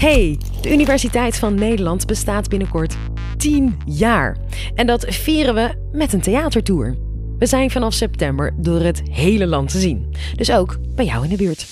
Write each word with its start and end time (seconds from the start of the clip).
Hey, 0.00 0.38
de 0.60 0.72
Universiteit 0.72 1.38
van 1.38 1.54
Nederland 1.54 2.06
bestaat 2.06 2.48
binnenkort 2.48 2.96
10 3.36 3.78
jaar. 3.86 4.36
En 4.74 4.86
dat 4.86 5.04
vieren 5.08 5.54
we 5.54 5.88
met 5.92 6.12
een 6.12 6.20
theatertour. 6.20 6.96
We 7.38 7.46
zijn 7.46 7.70
vanaf 7.70 7.92
september 7.92 8.52
door 8.56 8.80
het 8.80 9.02
hele 9.10 9.46
land 9.46 9.70
te 9.70 9.78
zien. 9.78 10.14
Dus 10.34 10.52
ook 10.52 10.78
bij 10.94 11.04
jou 11.04 11.24
in 11.24 11.30
de 11.30 11.36
buurt. 11.36 11.66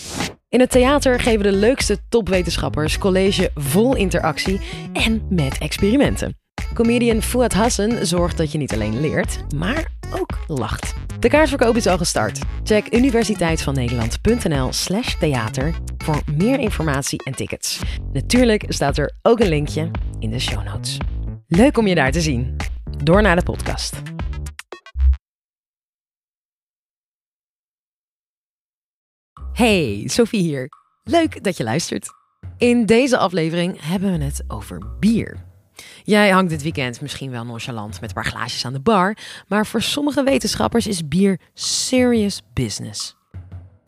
In 0.48 0.60
het 0.60 0.70
theater 0.70 1.20
geven 1.20 1.42
de 1.42 1.52
leukste 1.52 1.98
topwetenschappers 2.08 2.98
college 2.98 3.50
vol 3.54 3.96
interactie 3.96 4.60
en 4.92 5.22
met 5.30 5.58
experimenten. 5.58 6.36
Comedian 6.78 7.22
Fouad 7.22 7.52
Hassan 7.52 8.06
zorgt 8.06 8.36
dat 8.36 8.52
je 8.52 8.58
niet 8.58 8.72
alleen 8.72 9.00
leert, 9.00 9.52
maar 9.54 9.90
ook 10.12 10.38
lacht. 10.46 10.94
De 11.18 11.28
kaartverkoop 11.28 11.76
is 11.76 11.86
al 11.86 11.98
gestart. 11.98 12.40
Check 12.62 12.94
universiteitvannederland.nl 12.94 14.72
slash 14.72 15.14
theater 15.14 15.74
voor 15.98 16.22
meer 16.36 16.58
informatie 16.58 17.24
en 17.24 17.32
tickets. 17.32 17.80
Natuurlijk 18.12 18.64
staat 18.68 18.98
er 18.98 19.12
ook 19.22 19.40
een 19.40 19.48
linkje 19.48 19.90
in 20.18 20.30
de 20.30 20.38
show 20.38 20.64
notes. 20.64 20.98
Leuk 21.46 21.78
om 21.78 21.86
je 21.86 21.94
daar 21.94 22.12
te 22.12 22.20
zien. 22.20 22.56
Door 23.04 23.22
naar 23.22 23.36
de 23.36 23.42
podcast. 23.42 24.02
Hey, 29.52 30.02
Sophie 30.06 30.42
hier. 30.42 30.68
Leuk 31.02 31.44
dat 31.44 31.56
je 31.56 31.64
luistert. 31.64 32.08
In 32.58 32.86
deze 32.86 33.18
aflevering 33.18 33.76
hebben 33.80 34.18
we 34.18 34.24
het 34.24 34.44
over 34.48 34.82
bier. 34.98 35.47
Jij 36.04 36.30
hangt 36.30 36.50
dit 36.50 36.62
weekend 36.62 37.00
misschien 37.00 37.30
wel 37.30 37.44
nonchalant 37.44 38.00
met 38.00 38.08
een 38.08 38.14
paar 38.14 38.26
glaasjes 38.26 38.64
aan 38.64 38.72
de 38.72 38.80
bar, 38.80 39.16
maar 39.46 39.66
voor 39.66 39.82
sommige 39.82 40.22
wetenschappers 40.22 40.86
is 40.86 41.08
bier 41.08 41.40
serious 41.54 42.42
business. 42.52 43.16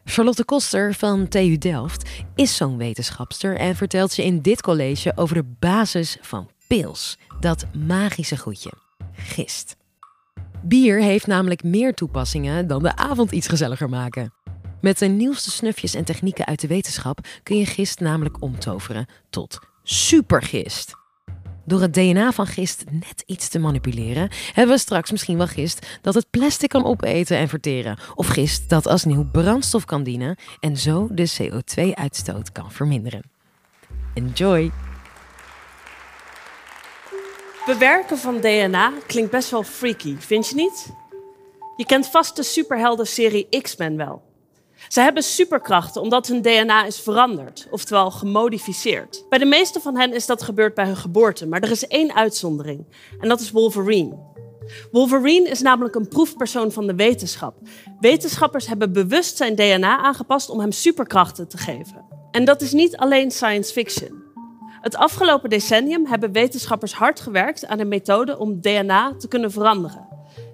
Charlotte 0.05 0.45
Koster 0.45 0.95
van 0.95 1.29
TU 1.29 1.59
Delft 1.59 2.11
is 2.35 2.57
zo'n 2.57 2.77
wetenschapster 2.77 3.57
en 3.57 3.77
vertelt 3.77 4.17
je 4.17 4.25
in 4.25 4.41
dit 4.41 4.63
college 4.63 5.13
over 5.17 5.35
de 5.35 5.55
basis 5.59 6.17
van 6.21 6.51
pils, 6.69 7.19
dat 7.41 7.67
magische 7.87 8.37
goedje, 8.37 8.73
gist. 9.13 9.77
Bier 10.63 11.01
heeft 11.01 11.27
namelijk 11.27 11.63
meer 11.63 11.95
toepassingen 11.95 12.67
dan 12.67 12.83
de 12.83 12.97
avond 12.97 13.31
iets 13.31 13.49
gezelliger 13.49 13.89
maken. 13.89 14.33
Met 14.81 14.99
de 14.99 15.07
nieuwste 15.07 15.51
snufjes 15.51 15.95
en 15.95 16.05
technieken 16.05 16.47
uit 16.47 16.61
de 16.61 16.67
wetenschap 16.67 17.19
kun 17.43 17.57
je 17.57 17.67
gist 17.67 18.01
namelijk 18.01 18.43
omtoveren 18.43 19.07
tot 19.31 19.59
supergist. 19.83 21.00
Door 21.71 21.81
het 21.81 21.95
DNA 21.95 22.33
van 22.33 22.47
gist 22.47 22.85
net 22.91 23.23
iets 23.27 23.49
te 23.49 23.59
manipuleren, 23.59 24.31
hebben 24.53 24.75
we 24.75 24.81
straks 24.81 25.11
misschien 25.11 25.37
wel 25.37 25.47
gist 25.47 25.87
dat 26.03 26.15
het 26.15 26.31
plastic 26.31 26.69
kan 26.69 26.85
opeten 26.85 27.37
en 27.37 27.49
verteren. 27.49 27.99
Of 28.15 28.27
gist 28.27 28.69
dat 28.69 28.87
als 28.87 29.05
nieuw 29.05 29.31
brandstof 29.31 29.85
kan 29.85 30.03
dienen 30.03 30.37
en 30.61 30.77
zo 30.77 31.09
de 31.11 31.31
CO2-uitstoot 31.39 32.53
kan 32.53 32.73
verminderen. 32.73 33.23
Enjoy! 34.15 34.71
Bewerken 37.67 38.19
van 38.19 38.41
DNA 38.41 38.93
klinkt 39.07 39.31
best 39.31 39.51
wel 39.51 39.63
freaky, 39.63 40.17
vind 40.19 40.49
je 40.49 40.55
niet? 40.55 40.93
Je 41.77 41.87
kent 41.87 42.07
vast 42.07 42.37
de 42.37 42.43
superhelden-serie 42.43 43.49
X-Men 43.63 43.97
wel. 43.97 44.30
Ze 44.89 45.01
hebben 45.01 45.23
superkrachten 45.23 46.03
omdat 46.03 46.27
hun 46.27 46.43
DNA 46.43 46.85
is 46.85 47.01
veranderd, 47.01 47.67
oftewel 47.71 48.11
gemodificeerd. 48.11 49.25
Bij 49.29 49.39
de 49.39 49.45
meeste 49.45 49.81
van 49.81 49.97
hen 49.97 50.15
is 50.15 50.27
dat 50.27 50.43
gebeurd 50.43 50.75
bij 50.75 50.87
hun 50.87 50.97
geboorte, 50.97 51.47
maar 51.47 51.63
er 51.63 51.71
is 51.71 51.87
één 51.87 52.15
uitzondering 52.15 52.87
en 53.21 53.29
dat 53.29 53.41
is 53.41 53.51
Wolverine. 53.51 54.29
Wolverine 54.91 55.49
is 55.49 55.61
namelijk 55.61 55.95
een 55.95 56.09
proefpersoon 56.09 56.73
van 56.73 56.87
de 56.87 56.95
wetenschap. 56.95 57.55
Wetenschappers 58.01 58.67
hebben 58.67 58.93
bewust 58.93 59.37
zijn 59.37 59.55
DNA 59.55 59.99
aangepast 59.99 60.51
om 60.51 60.61
hem 60.61 60.73
superkrachten 60.73 61.49
te 61.49 61.59
geven. 61.59 62.05
En 62.31 62.45
dat 62.45 62.63
is 62.63 62.73
niet 62.73 62.97
alleen 62.97 63.31
science 63.31 63.73
fiction. 63.73 64.23
Het 64.81 64.97
afgelopen 64.97 65.51
decennium 65.51 66.07
hebben 66.07 66.33
wetenschappers 66.33 66.95
hard 66.95 67.21
gewerkt 67.21 67.67
aan 67.67 67.79
een 67.79 67.89
methode 67.89 68.39
om 68.39 68.61
DNA 68.61 69.15
te 69.17 69.29
kunnen 69.29 69.51
veranderen. 69.51 70.09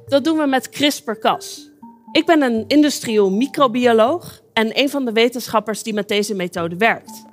Dat 0.06 0.24
doen 0.24 0.38
we 0.38 0.46
met 0.46 0.68
CRISPR-Cas. 0.68 1.70
Ik 2.16 2.26
ben 2.26 2.42
een 2.42 2.64
industrieel 2.66 3.30
microbioloog 3.30 4.40
en 4.52 4.78
een 4.80 4.90
van 4.90 5.04
de 5.04 5.12
wetenschappers 5.12 5.82
die 5.82 5.94
met 5.94 6.08
deze 6.08 6.34
methode 6.34 6.76
werkt. 6.76 7.24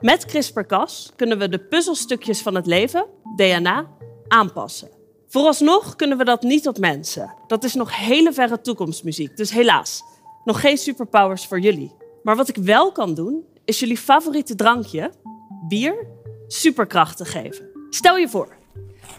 Met 0.00 0.24
CRISPR-Cas 0.24 1.12
kunnen 1.16 1.38
we 1.38 1.48
de 1.48 1.58
puzzelstukjes 1.58 2.42
van 2.42 2.54
het 2.54 2.66
leven, 2.66 3.06
DNA, 3.36 3.86
aanpassen. 4.28 4.88
Vooralsnog 5.28 5.96
kunnen 5.96 6.18
we 6.18 6.24
dat 6.24 6.42
niet 6.42 6.68
op 6.68 6.78
mensen. 6.78 7.34
Dat 7.46 7.64
is 7.64 7.74
nog 7.74 7.96
hele 7.96 8.32
verre 8.32 8.60
toekomstmuziek, 8.60 9.36
dus 9.36 9.50
helaas, 9.50 10.02
nog 10.44 10.60
geen 10.60 10.78
superpowers 10.78 11.46
voor 11.46 11.60
jullie. 11.60 11.92
Maar 12.22 12.36
wat 12.36 12.48
ik 12.48 12.56
wel 12.56 12.92
kan 12.92 13.14
doen, 13.14 13.44
is 13.64 13.78
jullie 13.78 13.98
favoriete 13.98 14.54
drankje, 14.54 15.12
bier, 15.68 16.06
superkrachten 16.46 17.26
geven. 17.26 17.70
Stel 17.90 18.16
je 18.16 18.28
voor, 18.28 18.56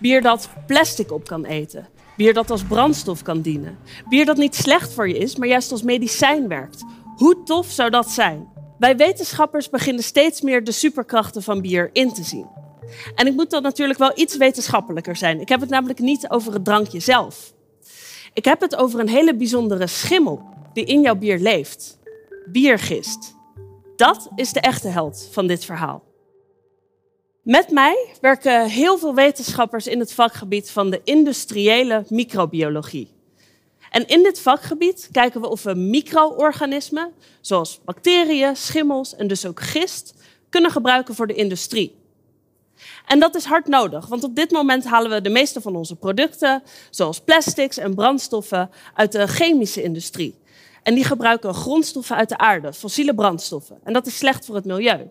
bier 0.01 0.21
dat 0.21 0.49
plastic 0.67 1.11
op 1.11 1.27
kan 1.27 1.45
eten, 1.45 1.87
Bier 2.17 2.33
dat 2.33 2.51
als 2.51 2.63
brandstof 2.63 3.21
kan 3.21 3.41
dienen. 3.41 3.77
Bier 4.09 4.25
dat 4.25 4.37
niet 4.37 4.55
slecht 4.55 4.93
voor 4.93 5.07
je 5.07 5.17
is, 5.17 5.35
maar 5.35 5.47
juist 5.47 5.71
als 5.71 5.83
medicijn 5.83 6.47
werkt. 6.47 6.83
Hoe 7.15 7.43
tof 7.43 7.71
zou 7.71 7.89
dat 7.89 8.09
zijn? 8.09 8.47
Wij 8.77 8.97
wetenschappers 8.97 9.69
beginnen 9.69 10.03
steeds 10.03 10.41
meer 10.41 10.63
de 10.63 10.71
superkrachten 10.71 11.43
van 11.43 11.61
bier 11.61 11.89
in 11.93 12.13
te 12.13 12.23
zien. 12.23 12.47
En 13.15 13.27
ik 13.27 13.33
moet 13.33 13.49
dan 13.49 13.61
natuurlijk 13.61 13.99
wel 13.99 14.11
iets 14.15 14.37
wetenschappelijker 14.37 15.15
zijn. 15.15 15.39
Ik 15.39 15.49
heb 15.49 15.59
het 15.59 15.69
namelijk 15.69 15.99
niet 15.99 16.29
over 16.29 16.53
het 16.53 16.65
drankje 16.65 16.99
zelf. 16.99 17.53
Ik 18.33 18.45
heb 18.45 18.61
het 18.61 18.75
over 18.75 18.99
een 18.99 19.09
hele 19.09 19.35
bijzondere 19.35 19.87
schimmel 19.87 20.41
die 20.73 20.85
in 20.85 21.01
jouw 21.01 21.15
bier 21.15 21.39
leeft. 21.39 21.97
Biergist. 22.45 23.35
Dat 23.95 24.29
is 24.35 24.53
de 24.53 24.59
echte 24.59 24.87
held 24.87 25.29
van 25.31 25.47
dit 25.47 25.65
verhaal. 25.65 26.04
Met 27.45 27.69
mij 27.69 28.07
werken 28.21 28.69
heel 28.69 28.97
veel 28.97 29.15
wetenschappers 29.15 29.87
in 29.87 29.99
het 29.99 30.13
vakgebied 30.13 30.71
van 30.71 30.89
de 30.89 31.01
industriële 31.03 32.03
microbiologie. 32.09 33.11
En 33.89 34.07
in 34.07 34.23
dit 34.23 34.39
vakgebied 34.39 35.09
kijken 35.11 35.41
we 35.41 35.49
of 35.49 35.63
we 35.63 35.75
micro-organismen, 35.75 37.13
zoals 37.41 37.79
bacteriën, 37.83 38.55
schimmels 38.55 39.15
en 39.15 39.27
dus 39.27 39.45
ook 39.45 39.61
gist, 39.61 40.13
kunnen 40.49 40.71
gebruiken 40.71 41.15
voor 41.15 41.27
de 41.27 41.33
industrie. 41.33 41.95
En 43.05 43.19
dat 43.19 43.35
is 43.35 43.45
hard 43.45 43.67
nodig, 43.67 44.07
want 44.07 44.23
op 44.23 44.35
dit 44.35 44.51
moment 44.51 44.85
halen 44.85 45.11
we 45.11 45.21
de 45.21 45.29
meeste 45.29 45.61
van 45.61 45.75
onze 45.75 45.95
producten, 45.95 46.63
zoals 46.89 47.21
plastics 47.21 47.77
en 47.77 47.95
brandstoffen, 47.95 48.69
uit 48.93 49.11
de 49.11 49.27
chemische 49.27 49.83
industrie. 49.83 50.35
En 50.83 50.95
die 50.95 51.03
gebruiken 51.03 51.53
grondstoffen 51.53 52.15
uit 52.15 52.29
de 52.29 52.37
aarde, 52.37 52.73
fossiele 52.73 53.15
brandstoffen. 53.15 53.79
En 53.83 53.93
dat 53.93 54.07
is 54.07 54.17
slecht 54.17 54.45
voor 54.45 54.55
het 54.55 54.65
milieu. 54.65 55.09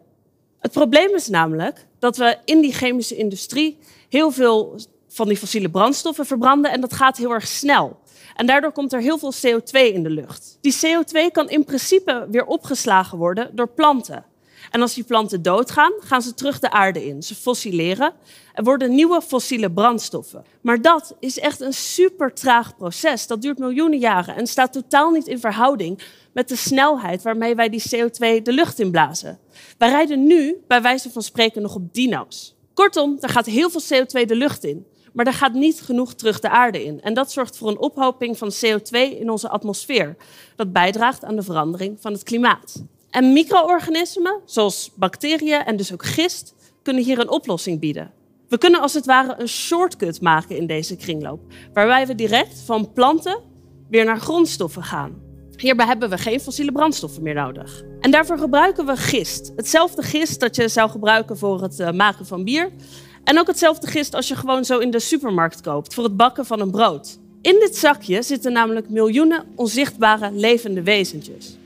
Het 0.64 0.72
probleem 0.72 1.14
is 1.14 1.28
namelijk 1.28 1.86
dat 1.98 2.16
we 2.16 2.36
in 2.44 2.60
die 2.60 2.72
chemische 2.72 3.16
industrie 3.16 3.78
heel 4.08 4.30
veel 4.30 4.80
van 5.08 5.28
die 5.28 5.36
fossiele 5.36 5.70
brandstoffen 5.70 6.26
verbranden 6.26 6.72
en 6.72 6.80
dat 6.80 6.92
gaat 6.92 7.16
heel 7.16 7.30
erg 7.30 7.46
snel. 7.46 8.00
En 8.36 8.46
daardoor 8.46 8.72
komt 8.72 8.92
er 8.92 9.00
heel 9.00 9.18
veel 9.18 9.32
CO2 9.32 9.94
in 9.94 10.02
de 10.02 10.10
lucht. 10.10 10.58
Die 10.60 10.74
CO2 10.74 11.30
kan 11.32 11.48
in 11.48 11.64
principe 11.64 12.26
weer 12.30 12.44
opgeslagen 12.44 13.18
worden 13.18 13.50
door 13.56 13.68
planten. 13.68 14.24
En 14.70 14.80
als 14.80 14.94
die 14.94 15.04
planten 15.04 15.42
doodgaan, 15.42 15.92
gaan 15.98 16.22
ze 16.22 16.34
terug 16.34 16.58
de 16.58 16.70
aarde 16.70 17.06
in. 17.06 17.22
Ze 17.22 17.34
fossileren 17.34 18.12
en 18.52 18.64
worden 18.64 18.94
nieuwe 18.94 19.22
fossiele 19.22 19.72
brandstoffen. 19.72 20.44
Maar 20.60 20.82
dat 20.82 21.16
is 21.20 21.38
echt 21.38 21.60
een 21.60 21.72
super 21.72 22.34
traag 22.34 22.76
proces. 22.76 23.26
Dat 23.26 23.42
duurt 23.42 23.58
miljoenen 23.58 23.98
jaren 23.98 24.36
en 24.36 24.46
staat 24.46 24.72
totaal 24.72 25.10
niet 25.10 25.26
in 25.26 25.40
verhouding 25.40 26.02
met 26.32 26.48
de 26.48 26.56
snelheid 26.56 27.22
waarmee 27.22 27.54
wij 27.54 27.68
die 27.68 27.82
CO2 27.96 28.42
de 28.42 28.52
lucht 28.52 28.78
inblazen. 28.78 29.38
Wij 29.78 29.88
rijden 29.88 30.26
nu, 30.26 30.56
bij 30.66 30.82
wijze 30.82 31.10
van 31.10 31.22
spreken, 31.22 31.62
nog 31.62 31.74
op 31.74 31.94
dino's. 31.94 32.54
Kortom, 32.74 33.16
er 33.20 33.28
gaat 33.28 33.46
heel 33.46 33.70
veel 33.70 33.80
CO2 33.80 34.26
de 34.26 34.36
lucht 34.36 34.64
in, 34.64 34.86
maar 35.12 35.26
er 35.26 35.32
gaat 35.32 35.52
niet 35.52 35.80
genoeg 35.80 36.14
terug 36.14 36.40
de 36.40 36.48
aarde 36.48 36.84
in. 36.84 37.02
En 37.02 37.14
dat 37.14 37.32
zorgt 37.32 37.58
voor 37.58 37.68
een 37.68 37.78
ophoping 37.78 38.38
van 38.38 38.52
CO2 38.52 39.18
in 39.18 39.30
onze 39.30 39.48
atmosfeer. 39.48 40.16
Dat 40.56 40.72
bijdraagt 40.72 41.24
aan 41.24 41.36
de 41.36 41.42
verandering 41.42 42.00
van 42.00 42.12
het 42.12 42.22
klimaat. 42.22 42.84
En 43.14 43.32
micro-organismen, 43.32 44.40
zoals 44.44 44.90
bacteriën 44.94 45.64
en 45.64 45.76
dus 45.76 45.92
ook 45.92 46.04
gist, 46.04 46.54
kunnen 46.82 47.02
hier 47.02 47.18
een 47.18 47.30
oplossing 47.30 47.80
bieden. 47.80 48.10
We 48.48 48.58
kunnen 48.58 48.80
als 48.80 48.94
het 48.94 49.06
ware 49.06 49.34
een 49.38 49.48
shortcut 49.48 50.20
maken 50.20 50.56
in 50.56 50.66
deze 50.66 50.96
kringloop, 50.96 51.40
waarbij 51.72 52.06
we 52.06 52.14
direct 52.14 52.58
van 52.58 52.92
planten 52.92 53.40
weer 53.90 54.04
naar 54.04 54.20
grondstoffen 54.20 54.82
gaan. 54.82 55.22
Hierbij 55.56 55.86
hebben 55.86 56.10
we 56.10 56.18
geen 56.18 56.40
fossiele 56.40 56.72
brandstoffen 56.72 57.22
meer 57.22 57.34
nodig. 57.34 57.82
En 58.00 58.10
daarvoor 58.10 58.38
gebruiken 58.38 58.86
we 58.86 58.96
gist. 58.96 59.52
Hetzelfde 59.56 60.02
gist 60.02 60.40
dat 60.40 60.56
je 60.56 60.68
zou 60.68 60.90
gebruiken 60.90 61.38
voor 61.38 61.62
het 61.62 61.80
eh, 61.80 61.92
maken 61.92 62.26
van 62.26 62.44
bier. 62.44 62.70
En 63.24 63.38
ook 63.38 63.46
hetzelfde 63.46 63.86
gist 63.86 64.14
als 64.14 64.28
je 64.28 64.36
gewoon 64.36 64.64
zo 64.64 64.78
in 64.78 64.90
de 64.90 65.00
supermarkt 65.00 65.60
koopt 65.60 65.94
voor 65.94 66.04
het 66.04 66.16
bakken 66.16 66.46
van 66.46 66.60
een 66.60 66.70
brood. 66.70 67.18
In 67.42 67.56
dit 67.60 67.76
zakje 67.76 68.22
zitten 68.22 68.52
namelijk 68.52 68.88
miljoenen 68.90 69.44
onzichtbare 69.54 70.30
levende 70.32 70.82
wezentjes. 70.82 71.58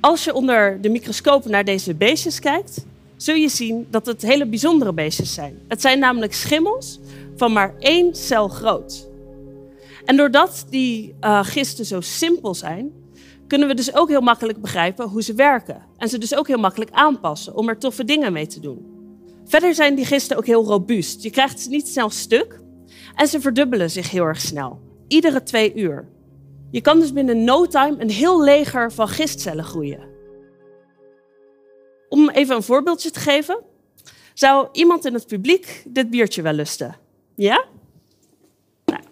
Als 0.00 0.24
je 0.24 0.34
onder 0.34 0.80
de 0.80 0.88
microscoop 0.88 1.44
naar 1.44 1.64
deze 1.64 1.94
beestjes 1.94 2.38
kijkt, 2.38 2.84
zul 3.16 3.34
je 3.34 3.48
zien 3.48 3.86
dat 3.90 4.06
het 4.06 4.22
hele 4.22 4.46
bijzondere 4.46 4.92
beestjes 4.92 5.34
zijn. 5.34 5.58
Het 5.68 5.80
zijn 5.80 5.98
namelijk 5.98 6.34
schimmels 6.34 6.98
van 7.36 7.52
maar 7.52 7.74
één 7.78 8.14
cel 8.14 8.48
groot. 8.48 9.06
En 10.04 10.16
doordat 10.16 10.66
die 10.70 11.14
uh, 11.20 11.44
gisten 11.44 11.84
zo 11.84 12.00
simpel 12.00 12.54
zijn, 12.54 12.92
kunnen 13.46 13.68
we 13.68 13.74
dus 13.74 13.94
ook 13.94 14.08
heel 14.08 14.20
makkelijk 14.20 14.60
begrijpen 14.60 15.08
hoe 15.08 15.22
ze 15.22 15.34
werken. 15.34 15.82
En 15.96 16.08
ze 16.08 16.18
dus 16.18 16.34
ook 16.34 16.46
heel 16.46 16.58
makkelijk 16.58 16.90
aanpassen 16.90 17.56
om 17.56 17.68
er 17.68 17.78
toffe 17.78 18.04
dingen 18.04 18.32
mee 18.32 18.46
te 18.46 18.60
doen. 18.60 18.86
Verder 19.44 19.74
zijn 19.74 19.94
die 19.94 20.04
gisten 20.04 20.36
ook 20.36 20.46
heel 20.46 20.64
robuust. 20.64 21.22
Je 21.22 21.30
krijgt 21.30 21.60
ze 21.60 21.68
niet 21.68 21.88
snel 21.88 22.10
stuk 22.10 22.60
en 23.14 23.26
ze 23.26 23.40
verdubbelen 23.40 23.90
zich 23.90 24.10
heel 24.10 24.24
erg 24.24 24.40
snel. 24.40 24.80
Iedere 25.08 25.42
twee 25.42 25.74
uur. 25.74 26.08
Je 26.70 26.80
kan 26.80 27.00
dus 27.00 27.12
binnen 27.12 27.44
no 27.44 27.66
time 27.66 27.96
een 27.98 28.10
heel 28.10 28.42
leger 28.42 28.92
van 28.92 29.08
gistcellen 29.08 29.64
groeien. 29.64 30.00
Om 32.08 32.30
even 32.30 32.56
een 32.56 32.62
voorbeeldje 32.62 33.10
te 33.10 33.20
geven. 33.20 33.58
Zou 34.34 34.68
iemand 34.72 35.04
in 35.04 35.14
het 35.14 35.26
publiek 35.26 35.82
dit 35.86 36.10
biertje 36.10 36.42
wel 36.42 36.52
lusten? 36.52 36.96
Ja? 37.34 37.64
Nou. 38.84 39.02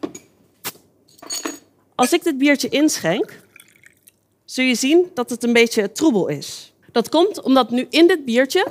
Als 1.95 2.13
ik 2.13 2.25
dit 2.25 2.39
biertje 2.39 2.69
inschenk, 2.69 3.41
zul 4.45 4.65
je 4.65 4.75
zien 4.75 5.11
dat 5.15 5.31
het 5.31 5.45
een 5.45 5.53
beetje 5.53 5.93
troebel 5.93 6.29
is. 6.29 6.73
Dat 6.93 7.09
komt 7.09 7.43
omdat 7.43 7.71
nu 7.71 7.87
in 7.91 8.07
dit 8.07 8.25
biertje 8.25 8.67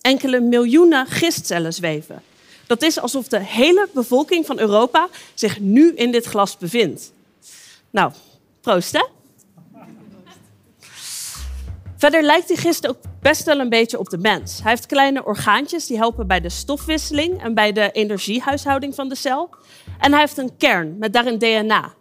enkele 0.00 0.40
miljoenen 0.40 1.06
gistcellen 1.06 1.72
zweven. 1.72 2.22
Dat 2.66 2.82
is 2.82 2.98
alsof 2.98 3.28
de 3.28 3.40
hele 3.40 3.88
bevolking 3.92 4.46
van 4.46 4.58
Europa 4.58 5.08
zich 5.34 5.60
nu 5.60 5.94
in 5.94 6.10
dit 6.10 6.24
glas 6.24 6.56
bevindt. 6.56 7.12
Nou, 7.96 8.12
proost 8.60 8.92
hè? 8.92 9.04
Verder 11.96 12.22
lijkt 12.22 12.48
die 12.48 12.56
gist 12.56 12.88
ook 12.88 12.96
best 13.20 13.44
wel 13.44 13.60
een 13.60 13.68
beetje 13.68 13.98
op 13.98 14.08
de 14.08 14.18
mens. 14.18 14.62
Hij 14.62 14.70
heeft 14.70 14.86
kleine 14.86 15.24
orgaantjes 15.24 15.86
die 15.86 15.96
helpen 15.96 16.26
bij 16.26 16.40
de 16.40 16.48
stofwisseling 16.48 17.42
en 17.42 17.54
bij 17.54 17.72
de 17.72 17.90
energiehuishouding 17.90 18.94
van 18.94 19.08
de 19.08 19.14
cel. 19.14 19.50
En 19.98 20.10
hij 20.10 20.20
heeft 20.20 20.36
een 20.36 20.56
kern 20.56 20.98
met 20.98 21.12
daarin 21.12 21.38
DNA. 21.38 21.92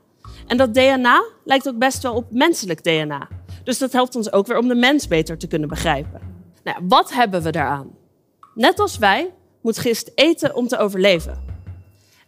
En 0.48 0.58
dat 0.58 0.74
DNA 0.74 1.24
lijkt 1.44 1.68
ook 1.68 1.78
best 1.78 2.04
wel 2.04 2.14
op 2.14 2.26
menselijk 2.32 2.84
DNA. 2.84 3.28
Dus 3.64 3.78
dat 3.78 3.92
helpt 3.92 4.16
ons 4.16 4.32
ook 4.32 4.48
weer 4.48 4.58
om 4.58 4.68
de 4.68 4.76
mens 4.76 5.08
beter 5.08 5.38
te 5.38 5.48
kunnen 5.48 5.70
begrijpen. 5.70 6.22
Nou, 6.64 6.78
wat 6.82 7.14
hebben 7.14 7.42
we 7.42 7.52
daaraan? 7.52 7.90
Net 8.54 8.80
als 8.80 8.98
wij 8.98 9.34
moet 9.62 9.78
gist 9.78 10.12
eten 10.16 10.56
om 10.56 10.68
te 10.68 10.78
overleven. 10.78 11.44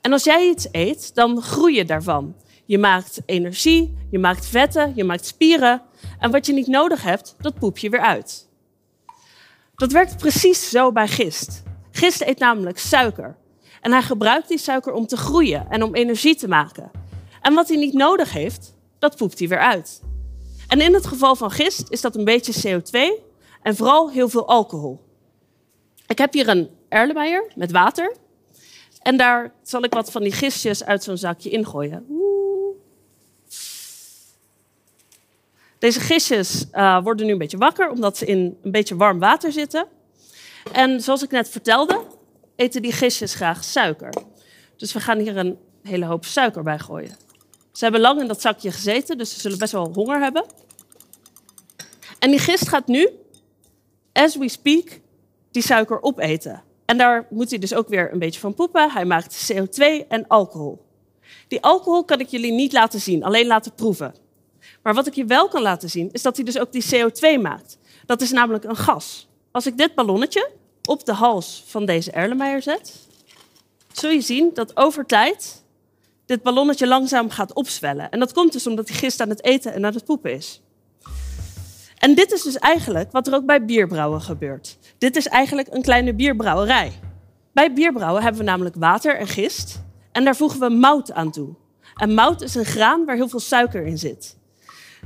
En 0.02 0.12
als 0.12 0.24
jij 0.24 0.50
iets 0.50 0.68
eet, 0.72 1.16
dan 1.16 1.42
groei 1.42 1.76
je 1.76 1.86
daarvan. 1.86 2.36
Je 2.68 2.78
maakt 2.78 3.22
energie, 3.26 3.98
je 4.10 4.20
maakt 4.20 4.46
vetten, 4.46 4.92
je 4.96 5.04
maakt 5.04 5.26
spieren. 5.26 5.82
En 6.20 6.32
wat 6.32 6.46
je 6.46 6.54
niet 6.54 6.68
nodig 6.68 7.04
hebt, 7.04 7.36
dat 7.40 7.60
poep 7.60 7.78
je 7.78 7.90
weer 7.90 8.00
uit. 8.00 8.50
Dat 9.76 9.92
werkt 9.92 10.18
precies 10.18 10.70
zo 10.70 10.92
bij 10.92 11.08
gist. 11.08 11.64
Gist 11.92 12.22
eet 12.22 12.40
namelijk 12.40 12.80
suiker. 12.80 13.38
En 13.82 13.92
hij 13.92 14.02
gebruikt 14.02 14.48
die 14.48 14.58
suiker 14.58 14.94
om 14.94 15.08
te 15.08 15.18
groeien 15.18 15.68
en 15.70 15.84
om 15.84 15.96
energie 15.96 16.36
te 16.36 16.48
maken. 16.48 16.92
En 17.42 17.54
wat 17.54 17.68
hij 17.68 17.78
niet 17.78 17.94
nodig 17.94 18.32
heeft, 18.32 18.74
dat 19.00 19.18
poept 19.18 19.40
hij 19.40 19.48
weer 19.48 19.60
uit. 19.60 20.02
En 20.68 20.82
in 20.82 20.94
het 20.94 21.08
geval 21.08 21.36
van 21.36 21.52
gist 21.52 21.90
is 21.90 22.02
dat 22.02 22.16
een 22.16 22.26
beetje 22.26 22.82
CO2 22.82 23.24
en 23.62 23.76
vooral 23.76 24.12
heel 24.12 24.30
veel 24.30 24.48
alcohol. 24.48 25.00
Ik 26.08 26.18
heb 26.18 26.34
hier 26.34 26.48
een 26.48 26.70
erlenmeyer 26.90 27.52
met 27.56 27.72
water. 27.72 28.16
En 29.02 29.18
daar 29.18 29.54
zal 29.64 29.84
ik 29.84 29.94
wat 29.94 30.12
van 30.12 30.22
die 30.22 30.32
gistjes 30.32 30.84
uit 30.84 31.04
zo'n 31.04 31.18
zakje 31.18 31.50
ingooien. 31.50 32.17
Deze 35.80 36.00
gistjes 36.00 36.66
uh, 36.74 37.04
worden 37.04 37.26
nu 37.26 37.32
een 37.32 37.38
beetje 37.38 37.58
wakker, 37.58 37.90
omdat 37.90 38.18
ze 38.18 38.26
in 38.26 38.58
een 38.64 38.72
beetje 38.72 38.96
warm 38.96 39.20
water 39.20 39.52
zitten. 39.52 39.88
En 40.72 41.02
zoals 41.02 41.24
ik 41.24 41.32
net 41.32 41.50
vertelde, 41.50 42.02
eten 42.56 42.82
die 42.82 42.92
gistjes 42.92 43.34
graag 43.34 43.64
suiker. 43.64 44.14
Dus 44.78 44.94
we 44.94 45.00
gaan 45.00 45.20
hier 45.20 45.38
een 45.38 45.58
hele 45.84 46.06
hoop 46.06 46.26
suiker 46.26 46.64
bij 46.64 46.80
gooien. 46.80 47.16
Ze 47.72 47.84
hebben 47.84 48.02
lang 48.02 48.22
in 48.22 48.28
dat 48.28 48.42
zakje 48.42 48.72
gezeten, 48.72 49.18
dus 49.18 49.34
ze 49.34 49.40
zullen 49.40 49.58
best 49.58 49.72
wel 49.72 49.92
honger 49.94 50.20
hebben. 50.20 50.46
En 52.20 52.30
die 52.30 52.40
gist 52.40 52.68
gaat 52.68 52.88
nu, 52.88 53.10
as 54.14 54.36
we 54.36 54.50
speak, 54.50 55.00
die 55.52 55.62
suiker 55.62 56.02
opeten. 56.02 56.64
En 56.86 56.98
daar 56.98 57.28
moet 57.30 57.50
hij 57.50 57.60
dus 57.60 57.74
ook 57.74 57.88
weer 57.88 58.12
een 58.12 58.20
beetje 58.20 58.40
van 58.40 58.54
poepen. 58.54 58.92
Hij 58.92 59.06
maakt 59.06 59.52
CO2 59.54 60.08
en 60.08 60.28
alcohol. 60.28 60.86
Die 61.48 61.62
alcohol 61.62 62.06
kan 62.06 62.20
ik 62.20 62.28
jullie 62.28 62.52
niet 62.52 62.74
laten 62.74 63.00
zien, 63.00 63.24
alleen 63.24 63.48
laten 63.48 63.74
proeven. 63.74 64.14
Maar 64.88 64.96
wat 64.96 65.08
ik 65.08 65.14
je 65.14 65.26
wel 65.26 65.48
kan 65.48 65.62
laten 65.62 65.90
zien, 65.90 66.10
is 66.12 66.22
dat 66.22 66.36
hij 66.36 66.46
dus 66.46 66.60
ook 66.60 66.72
die 66.72 66.86
CO2 66.86 67.42
maakt. 67.42 67.78
Dat 68.06 68.22
is 68.22 68.32
namelijk 68.32 68.64
een 68.64 68.76
gas. 68.76 69.28
Als 69.52 69.66
ik 69.66 69.78
dit 69.78 69.96
ballonnetje 69.96 70.50
op 70.84 71.06
de 71.06 71.14
hals 71.14 71.64
van 71.66 71.86
deze 71.86 72.12
Erlenmeyer 72.12 72.62
zet, 72.62 72.94
zul 73.92 74.10
je 74.10 74.22
zien 74.22 74.52
dat 74.54 74.78
over 74.78 75.06
tijd 75.06 75.64
dit 76.26 76.44
ballonnetje 76.44 76.88
langzaam 76.88 77.30
gaat 77.30 77.54
opzwellen. 77.54 78.12
En 78.12 78.20
dat 78.20 78.34
komt 78.34 78.54
dus 78.54 78.68
omdat 78.68 78.88
hij 78.88 78.98
gist 78.98 79.22
aan 79.22 79.30
het 79.30 79.44
eten 79.44 79.74
en 79.74 79.86
aan 79.86 79.94
het 79.94 80.06
poepen 80.06 80.34
is. 80.34 80.62
En 81.98 82.16
dit 82.16 82.32
is 82.32 82.42
dus 82.42 82.58
eigenlijk 82.58 83.12
wat 83.12 83.28
er 83.28 83.34
ook 83.34 83.46
bij 83.46 83.66
bierbrouwen 83.66 84.22
gebeurt. 84.22 84.78
Dit 84.98 85.16
is 85.16 85.28
eigenlijk 85.28 85.68
een 85.72 85.82
kleine 85.82 86.14
bierbrouwerij. 86.14 86.92
Bij 87.52 87.74
bierbrouwen 87.74 88.22
hebben 88.22 88.42
we 88.42 88.48
namelijk 88.50 88.76
water 88.76 89.18
en 89.18 89.28
gist 89.28 89.82
en 90.12 90.24
daar 90.24 90.36
voegen 90.36 90.60
we 90.60 90.70
mout 90.70 91.12
aan 91.12 91.32
toe. 91.32 91.56
En 91.96 92.14
mout 92.14 92.42
is 92.42 92.56
een 92.56 92.66
graan 92.66 93.06
waar 93.06 93.16
heel 93.16 93.30
veel 93.30 93.40
suiker 93.40 93.86
in 93.86 93.98
zit. 93.98 94.38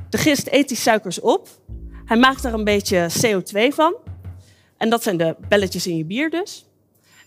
De 0.09 0.17
gist 0.17 0.47
eet 0.51 0.67
die 0.67 0.77
suikers 0.77 1.19
op. 1.19 1.47
Hij 2.05 2.17
maakt 2.17 2.43
er 2.43 2.53
een 2.53 2.63
beetje 2.63 3.09
CO2 3.25 3.67
van. 3.73 3.95
En 4.77 4.89
dat 4.89 5.03
zijn 5.03 5.17
de 5.17 5.35
belletjes 5.49 5.87
in 5.87 5.97
je 5.97 6.05
bier 6.05 6.29
dus. 6.29 6.65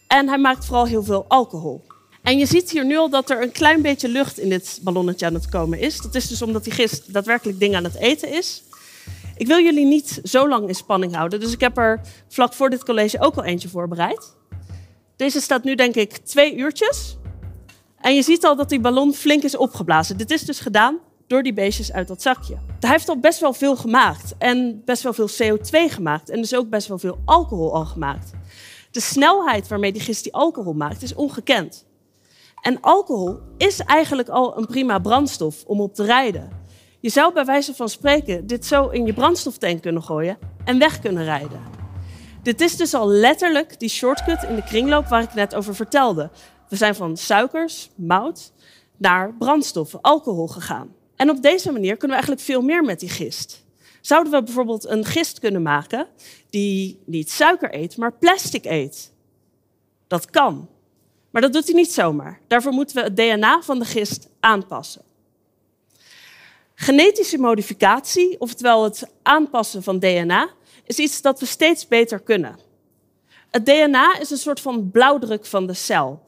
En 0.08 0.28
hij 0.28 0.38
maakt 0.38 0.64
vooral 0.64 0.86
heel 0.86 1.04
veel 1.04 1.24
alcohol. 1.28 1.84
En 2.22 2.38
je 2.38 2.46
ziet 2.46 2.70
hier 2.70 2.84
nu 2.84 2.96
al 2.96 3.10
dat 3.10 3.30
er 3.30 3.42
een 3.42 3.52
klein 3.52 3.82
beetje 3.82 4.08
lucht 4.08 4.38
in 4.38 4.48
dit 4.48 4.78
ballonnetje 4.82 5.26
aan 5.26 5.34
het 5.34 5.48
komen 5.48 5.78
is. 5.78 6.00
Dat 6.00 6.14
is 6.14 6.28
dus 6.28 6.42
omdat 6.42 6.64
die 6.64 6.72
gist 6.72 7.12
daadwerkelijk 7.12 7.58
dingen 7.58 7.76
aan 7.76 7.84
het 7.84 7.96
eten 7.96 8.32
is. 8.32 8.62
Ik 9.36 9.46
wil 9.46 9.60
jullie 9.60 9.86
niet 9.86 10.20
zo 10.22 10.48
lang 10.48 10.68
in 10.68 10.74
spanning 10.74 11.14
houden, 11.14 11.40
dus 11.40 11.52
ik 11.52 11.60
heb 11.60 11.78
er 11.78 12.00
vlak 12.28 12.52
voor 12.52 12.70
dit 12.70 12.84
college 12.84 13.20
ook 13.20 13.36
al 13.36 13.44
eentje 13.44 13.68
voorbereid. 13.68 14.34
Deze 15.16 15.40
staat 15.40 15.64
nu 15.64 15.74
denk 15.74 15.94
ik 15.94 16.16
twee 16.16 16.56
uurtjes. 16.56 17.16
En 18.00 18.14
je 18.14 18.22
ziet 18.22 18.44
al 18.44 18.56
dat 18.56 18.68
die 18.68 18.80
ballon 18.80 19.14
flink 19.14 19.42
is 19.42 19.56
opgeblazen. 19.56 20.16
Dit 20.16 20.30
is 20.30 20.42
dus 20.42 20.60
gedaan 20.60 20.98
door 21.26 21.42
die 21.42 21.52
beestjes 21.52 21.92
uit 21.92 22.08
dat 22.08 22.22
zakje. 22.22 22.56
Hij 22.80 22.90
heeft 22.90 23.08
al 23.08 23.18
best 23.18 23.40
wel 23.40 23.52
veel 23.52 23.76
gemaakt 23.76 24.34
en 24.38 24.82
best 24.84 25.02
wel 25.02 25.12
veel 25.12 25.28
CO2 25.28 25.92
gemaakt 25.92 26.30
en 26.30 26.40
dus 26.40 26.54
ook 26.54 26.68
best 26.68 26.88
wel 26.88 26.98
veel 26.98 27.18
alcohol 27.24 27.74
al 27.74 27.84
gemaakt. 27.84 28.30
De 28.90 29.00
snelheid 29.00 29.68
waarmee 29.68 29.92
die 29.92 30.02
gist 30.02 30.22
die 30.22 30.34
alcohol 30.34 30.72
maakt 30.72 31.02
is 31.02 31.14
ongekend. 31.14 31.86
En 32.60 32.80
alcohol 32.80 33.38
is 33.56 33.80
eigenlijk 33.80 34.28
al 34.28 34.58
een 34.58 34.66
prima 34.66 34.98
brandstof 34.98 35.64
om 35.66 35.80
op 35.80 35.94
te 35.94 36.04
rijden. 36.04 36.50
Je 37.00 37.08
zou 37.10 37.32
bij 37.32 37.44
wijze 37.44 37.74
van 37.74 37.88
spreken 37.88 38.46
dit 38.46 38.66
zo 38.66 38.88
in 38.88 39.06
je 39.06 39.12
brandstoftank 39.12 39.82
kunnen 39.82 40.02
gooien 40.02 40.38
en 40.64 40.78
weg 40.78 41.00
kunnen 41.00 41.24
rijden. 41.24 41.60
Dit 42.42 42.60
is 42.60 42.76
dus 42.76 42.94
al 42.94 43.08
letterlijk 43.08 43.80
die 43.80 43.88
shortcut 43.88 44.42
in 44.42 44.54
de 44.54 44.64
kringloop 44.64 45.06
waar 45.06 45.22
ik 45.22 45.34
net 45.34 45.54
over 45.54 45.74
vertelde. 45.74 46.30
We 46.68 46.76
zijn 46.76 46.94
van 46.94 47.16
suikers, 47.16 47.90
mout, 47.94 48.52
naar 48.96 49.34
brandstoffen, 49.38 50.00
alcohol 50.00 50.46
gegaan. 50.46 50.88
En 51.16 51.30
op 51.30 51.42
deze 51.42 51.72
manier 51.72 51.96
kunnen 51.96 52.16
we 52.16 52.22
eigenlijk 52.22 52.42
veel 52.42 52.62
meer 52.62 52.84
met 52.84 53.00
die 53.00 53.08
gist. 53.08 53.64
Zouden 54.00 54.32
we 54.32 54.42
bijvoorbeeld 54.42 54.86
een 54.86 55.04
gist 55.04 55.38
kunnen 55.38 55.62
maken 55.62 56.06
die 56.50 57.02
niet 57.06 57.30
suiker 57.30 57.74
eet, 57.74 57.96
maar 57.96 58.12
plastic 58.12 58.64
eet? 58.64 59.12
Dat 60.06 60.30
kan. 60.30 60.68
Maar 61.30 61.42
dat 61.42 61.52
doet 61.52 61.64
hij 61.64 61.74
niet 61.74 61.92
zomaar. 61.92 62.40
Daarvoor 62.46 62.72
moeten 62.72 62.96
we 62.96 63.02
het 63.02 63.16
DNA 63.16 63.62
van 63.62 63.78
de 63.78 63.84
gist 63.84 64.28
aanpassen. 64.40 65.02
Genetische 66.74 67.38
modificatie, 67.38 68.40
oftewel 68.40 68.84
het 68.84 69.08
aanpassen 69.22 69.82
van 69.82 69.98
DNA, 69.98 70.48
is 70.84 70.98
iets 70.98 71.22
dat 71.22 71.40
we 71.40 71.46
steeds 71.46 71.88
beter 71.88 72.20
kunnen. 72.20 72.58
Het 73.50 73.66
DNA 73.66 74.18
is 74.18 74.30
een 74.30 74.36
soort 74.36 74.60
van 74.60 74.90
blauwdruk 74.90 75.46
van 75.46 75.66
de 75.66 75.74
cel. 75.74 76.22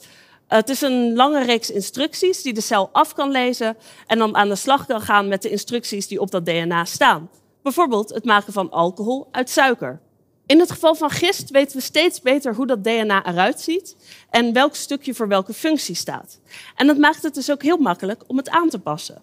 Het 0.46 0.68
is 0.68 0.80
een 0.80 1.14
lange 1.14 1.44
reeks 1.44 1.70
instructies 1.70 2.42
die 2.42 2.52
de 2.52 2.60
cel 2.60 2.88
af 2.92 3.14
kan 3.14 3.30
lezen 3.30 3.76
en 4.06 4.18
dan 4.18 4.36
aan 4.36 4.48
de 4.48 4.54
slag 4.54 4.86
kan 4.86 5.00
gaan 5.00 5.28
met 5.28 5.42
de 5.42 5.50
instructies 5.50 6.06
die 6.06 6.20
op 6.20 6.30
dat 6.30 6.46
DNA 6.46 6.84
staan. 6.84 7.30
Bijvoorbeeld 7.62 8.14
het 8.14 8.24
maken 8.24 8.52
van 8.52 8.70
alcohol 8.70 9.28
uit 9.30 9.50
suiker. 9.50 10.00
In 10.46 10.60
het 10.60 10.70
geval 10.70 10.94
van 10.94 11.10
gist 11.10 11.50
weten 11.50 11.76
we 11.76 11.82
steeds 11.82 12.20
beter 12.20 12.54
hoe 12.54 12.66
dat 12.66 12.84
DNA 12.84 13.26
eruit 13.26 13.60
ziet 13.60 13.96
en 14.30 14.52
welk 14.52 14.74
stukje 14.74 15.14
voor 15.14 15.28
welke 15.28 15.52
functie 15.52 15.94
staat. 15.94 16.40
En 16.76 16.86
dat 16.86 16.98
maakt 16.98 17.22
het 17.22 17.34
dus 17.34 17.50
ook 17.50 17.62
heel 17.62 17.78
makkelijk 17.78 18.22
om 18.26 18.36
het 18.36 18.48
aan 18.48 18.68
te 18.68 18.78
passen. 18.78 19.22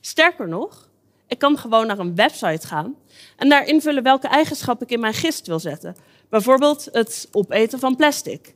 Sterker 0.00 0.48
nog, 0.48 0.88
ik 1.26 1.38
kan 1.38 1.58
gewoon 1.58 1.86
naar 1.86 1.98
een 1.98 2.14
website 2.14 2.66
gaan 2.66 2.94
en 3.36 3.48
daar 3.48 3.66
invullen 3.66 4.02
welke 4.02 4.28
eigenschap 4.28 4.82
ik 4.82 4.90
in 4.90 5.00
mijn 5.00 5.14
gist 5.14 5.46
wil 5.46 5.58
zetten. 5.58 5.96
Bijvoorbeeld 6.28 6.88
het 6.92 7.28
opeten 7.32 7.78
van 7.78 7.96
plastic. 7.96 8.54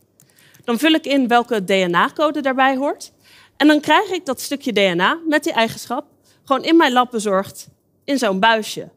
Dan 0.65 0.79
vul 0.79 0.93
ik 0.93 1.07
in 1.07 1.29
welke 1.29 1.65
DNA-code 1.65 2.41
daarbij 2.41 2.77
hoort. 2.77 3.13
En 3.57 3.67
dan 3.67 3.81
krijg 3.81 4.11
ik 4.11 4.27
dat 4.27 4.41
stukje 4.41 4.73
DNA 4.73 5.19
met 5.27 5.45
die 5.45 5.53
eigenschap 5.53 6.05
gewoon 6.45 6.65
in 6.65 6.77
mijn 6.77 6.93
lab 6.93 7.11
bezorgd 7.11 7.69
in 8.05 8.19
zo'n 8.19 8.41
buisje. 8.41 8.89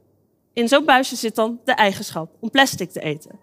In 0.53 0.67
zo'n 0.67 0.85
buisje 0.85 1.15
zit 1.15 1.35
dan 1.35 1.59
de 1.65 1.71
eigenschap 1.71 2.35
om 2.39 2.49
plastic 2.49 2.91
te 2.91 3.01
eten. 3.01 3.39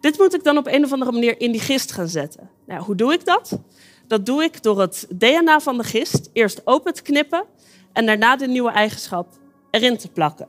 Dit 0.00 0.18
moet 0.18 0.34
ik 0.34 0.44
dan 0.44 0.56
op 0.56 0.66
een 0.66 0.84
of 0.84 0.92
andere 0.92 1.12
manier 1.12 1.40
in 1.40 1.52
die 1.52 1.60
gist 1.60 1.92
gaan 1.92 2.08
zetten. 2.08 2.50
Nou, 2.66 2.82
hoe 2.82 2.94
doe 2.94 3.12
ik 3.12 3.24
dat? 3.24 3.58
Dat 4.06 4.26
doe 4.26 4.42
ik 4.42 4.62
door 4.62 4.80
het 4.80 5.06
DNA 5.10 5.60
van 5.60 5.76
de 5.76 5.84
gist 5.84 6.30
eerst 6.32 6.60
open 6.64 6.94
te 6.94 7.02
knippen 7.02 7.44
en 7.92 8.06
daarna 8.06 8.36
de 8.36 8.46
nieuwe 8.46 8.70
eigenschap 8.70 9.28
erin 9.70 9.96
te 9.96 10.08
plakken. 10.08 10.48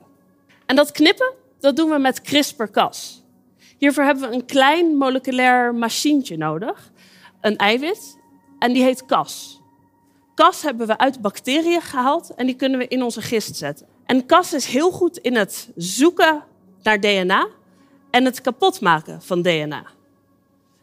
En 0.66 0.76
dat 0.76 0.92
knippen, 0.92 1.32
dat 1.60 1.76
doen 1.76 1.90
we 1.90 1.98
met 1.98 2.20
CRISPR-Cas. 2.20 3.22
Hiervoor 3.78 4.04
hebben 4.04 4.28
we 4.28 4.34
een 4.34 4.46
klein 4.46 4.96
moleculair 4.96 5.74
machientje 5.74 6.36
nodig, 6.36 6.92
een 7.40 7.56
eiwit, 7.56 8.18
en 8.58 8.72
die 8.72 8.82
heet 8.82 9.06
Cas. 9.06 9.60
Cas 10.34 10.62
hebben 10.62 10.86
we 10.86 10.98
uit 10.98 11.20
bacteriën 11.20 11.80
gehaald 11.80 12.34
en 12.34 12.46
die 12.46 12.54
kunnen 12.54 12.78
we 12.78 12.88
in 12.88 13.02
onze 13.02 13.22
gist 13.22 13.56
zetten. 13.56 13.86
En 14.06 14.26
Cas 14.26 14.52
is 14.52 14.66
heel 14.66 14.90
goed 14.90 15.16
in 15.16 15.36
het 15.36 15.70
zoeken 15.76 16.44
naar 16.82 17.00
DNA 17.00 17.46
en 18.10 18.24
het 18.24 18.40
kapotmaken 18.40 19.22
van 19.22 19.42
DNA. 19.42 19.84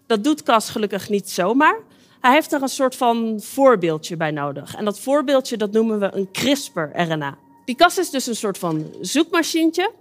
Dat 0.08 0.24
doet 0.24 0.44
Cas 0.44 0.70
gelukkig 0.70 1.10
niet 1.10 1.30
zomaar. 1.30 1.80
Hij 2.22 2.34
heeft 2.34 2.54
er 2.54 2.62
een 2.62 2.70
soort 2.70 2.96
van 2.96 3.42
voorbeeldje 3.42 4.18
bij 4.18 4.32
nodig. 4.32 4.76
En 4.76 4.86
dat 4.86 5.00
voorbeeldje 5.00 5.58
dat 5.58 5.72
noemen 5.72 6.00
we 6.00 6.10
een 6.14 6.32
CRISPR-RNA. 6.32 7.38
Die 7.66 7.76
Cas 7.76 7.98
is 7.98 8.10
dus 8.10 8.28
een 8.28 8.36
soort 8.36 8.58
van 8.58 8.86
zoekmachientje. 9.02 9.92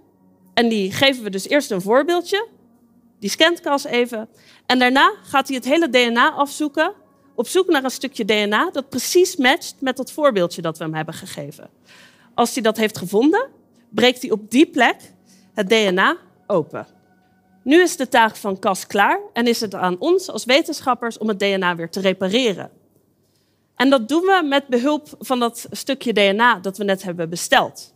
En 0.53 0.69
die 0.69 0.91
geven 0.91 1.23
we 1.23 1.29
dus 1.29 1.47
eerst 1.47 1.71
een 1.71 1.81
voorbeeldje. 1.81 2.47
Die 3.19 3.29
scant 3.29 3.61
Cas 3.61 3.85
even. 3.85 4.29
En 4.65 4.79
daarna 4.79 5.13
gaat 5.23 5.47
hij 5.47 5.55
het 5.55 5.65
hele 5.65 5.89
DNA 5.89 6.31
afzoeken. 6.31 6.93
Op 7.35 7.47
zoek 7.47 7.67
naar 7.67 7.83
een 7.83 7.91
stukje 7.91 8.25
DNA 8.25 8.69
dat 8.71 8.89
precies 8.89 9.35
matcht 9.35 9.75
met 9.79 9.97
dat 9.97 10.11
voorbeeldje 10.11 10.61
dat 10.61 10.77
we 10.77 10.83
hem 10.83 10.93
hebben 10.93 11.13
gegeven. 11.13 11.69
Als 12.33 12.53
hij 12.53 12.63
dat 12.63 12.77
heeft 12.77 12.97
gevonden, 12.97 13.49
breekt 13.89 14.21
hij 14.21 14.31
op 14.31 14.51
die 14.51 14.65
plek 14.65 14.95
het 15.53 15.69
DNA 15.69 16.17
open. 16.47 16.87
Nu 17.63 17.81
is 17.81 17.97
de 17.97 18.07
taak 18.07 18.35
van 18.35 18.59
Cas 18.59 18.87
klaar 18.87 19.19
en 19.33 19.47
is 19.47 19.61
het 19.61 19.75
aan 19.75 19.99
ons 19.99 20.29
als 20.29 20.45
wetenschappers 20.45 21.17
om 21.17 21.27
het 21.27 21.39
DNA 21.39 21.75
weer 21.75 21.89
te 21.89 21.99
repareren. 21.99 22.71
En 23.75 23.89
dat 23.89 24.07
doen 24.07 24.21
we 24.21 24.45
met 24.49 24.67
behulp 24.67 25.07
van 25.19 25.39
dat 25.39 25.67
stukje 25.71 26.13
DNA 26.13 26.59
dat 26.59 26.77
we 26.77 26.83
net 26.83 27.03
hebben 27.03 27.29
besteld. 27.29 27.93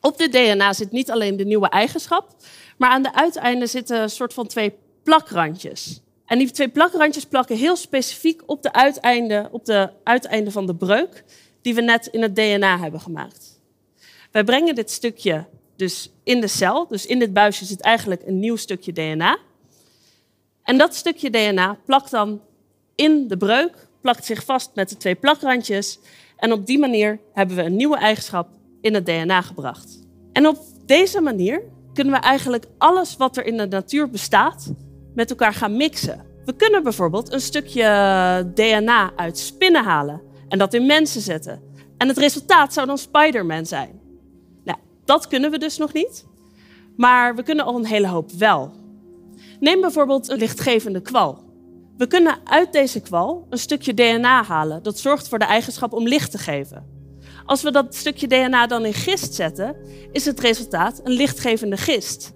Op 0.00 0.18
dit 0.18 0.32
DNA 0.32 0.72
zit 0.72 0.90
niet 0.90 1.10
alleen 1.10 1.36
de 1.36 1.44
nieuwe 1.44 1.68
eigenschap, 1.68 2.34
maar 2.76 2.90
aan 2.90 3.02
de 3.02 3.14
uiteinden 3.14 3.68
zitten 3.68 4.02
een 4.02 4.10
soort 4.10 4.34
van 4.34 4.46
twee 4.46 4.74
plakrandjes. 5.02 6.00
En 6.26 6.38
die 6.38 6.50
twee 6.50 6.68
plakrandjes 6.68 7.24
plakken 7.24 7.56
heel 7.56 7.76
specifiek 7.76 8.42
op 8.46 8.62
de 8.62 8.72
uiteinden, 10.04 10.52
van 10.52 10.66
de 10.66 10.74
breuk 10.74 11.24
die 11.62 11.74
we 11.74 11.80
net 11.80 12.06
in 12.06 12.22
het 12.22 12.34
DNA 12.34 12.78
hebben 12.78 13.00
gemaakt. 13.00 13.60
Wij 14.32 14.44
brengen 14.44 14.74
dit 14.74 14.90
stukje 14.90 15.46
dus 15.76 16.10
in 16.24 16.40
de 16.40 16.46
cel, 16.46 16.86
dus 16.86 17.06
in 17.06 17.18
dit 17.18 17.32
buisje 17.32 17.64
zit 17.64 17.80
eigenlijk 17.80 18.22
een 18.26 18.38
nieuw 18.38 18.56
stukje 18.56 18.92
DNA. 18.92 19.38
En 20.62 20.78
dat 20.78 20.94
stukje 20.94 21.30
DNA 21.30 21.78
plakt 21.84 22.10
dan 22.10 22.40
in 22.94 23.28
de 23.28 23.36
breuk, 23.36 23.88
plakt 24.00 24.24
zich 24.24 24.44
vast 24.44 24.70
met 24.74 24.88
de 24.88 24.96
twee 24.96 25.14
plakrandjes. 25.14 25.98
En 26.36 26.52
op 26.52 26.66
die 26.66 26.78
manier 26.78 27.18
hebben 27.32 27.56
we 27.56 27.62
een 27.62 27.76
nieuwe 27.76 27.96
eigenschap 27.96 28.48
in 28.80 28.94
het 28.94 29.06
DNA 29.06 29.42
gebracht. 29.42 30.02
En 30.32 30.46
op 30.46 30.58
deze 30.84 31.20
manier 31.20 31.62
kunnen 31.96 32.14
we 32.14 32.20
eigenlijk 32.20 32.64
alles 32.78 33.16
wat 33.16 33.36
er 33.36 33.46
in 33.46 33.56
de 33.56 33.66
natuur 33.66 34.10
bestaat 34.10 34.72
met 35.14 35.30
elkaar 35.30 35.54
gaan 35.54 35.76
mixen. 35.76 36.24
We 36.44 36.56
kunnen 36.56 36.82
bijvoorbeeld 36.82 37.32
een 37.32 37.40
stukje 37.40 37.82
DNA 38.54 39.12
uit 39.16 39.38
spinnen 39.38 39.84
halen 39.84 40.20
en 40.48 40.58
dat 40.58 40.74
in 40.74 40.86
mensen 40.86 41.20
zetten. 41.20 41.62
En 41.98 42.08
het 42.08 42.18
resultaat 42.18 42.72
zou 42.72 42.86
dan 42.86 42.98
Spider-Man 42.98 43.66
zijn. 43.66 44.00
Nou, 44.64 44.78
dat 45.04 45.28
kunnen 45.28 45.50
we 45.50 45.58
dus 45.58 45.76
nog 45.76 45.92
niet. 45.92 46.24
Maar 46.96 47.34
we 47.34 47.42
kunnen 47.42 47.64
al 47.64 47.76
een 47.76 47.86
hele 47.86 48.08
hoop 48.08 48.30
wel. 48.30 48.72
Neem 49.60 49.80
bijvoorbeeld 49.80 50.28
een 50.28 50.38
lichtgevende 50.38 51.00
kwal. 51.00 51.44
We 51.96 52.06
kunnen 52.06 52.38
uit 52.44 52.72
deze 52.72 53.00
kwal 53.00 53.46
een 53.50 53.58
stukje 53.58 53.94
DNA 53.94 54.42
halen 54.42 54.82
dat 54.82 54.98
zorgt 54.98 55.28
voor 55.28 55.38
de 55.38 55.44
eigenschap 55.44 55.92
om 55.92 56.08
licht 56.08 56.30
te 56.30 56.38
geven. 56.38 56.86
Als 57.46 57.62
we 57.62 57.70
dat 57.70 57.94
stukje 57.94 58.26
DNA 58.26 58.66
dan 58.66 58.84
in 58.84 58.94
gist 58.94 59.34
zetten, 59.34 59.76
is 60.12 60.24
het 60.24 60.40
resultaat 60.40 61.00
een 61.04 61.12
lichtgevende 61.12 61.76
gist. 61.76 62.32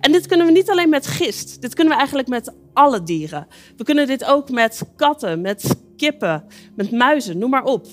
En 0.00 0.12
dit 0.12 0.26
kunnen 0.26 0.46
we 0.46 0.52
niet 0.52 0.70
alleen 0.70 0.88
met 0.88 1.06
gist, 1.06 1.60
dit 1.60 1.74
kunnen 1.74 1.92
we 1.92 1.98
eigenlijk 1.98 2.28
met 2.28 2.54
alle 2.72 3.02
dieren. 3.02 3.46
We 3.76 3.84
kunnen 3.84 4.06
dit 4.06 4.24
ook 4.24 4.50
met 4.50 4.82
katten, 4.96 5.40
met 5.40 5.76
kippen, 5.96 6.44
met 6.76 6.90
muizen, 6.90 7.38
noem 7.38 7.50
maar 7.50 7.64
op. 7.64 7.86